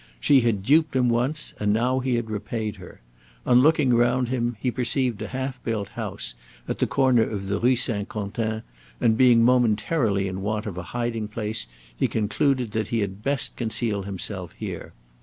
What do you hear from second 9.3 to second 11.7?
momentarily in want of a hiding place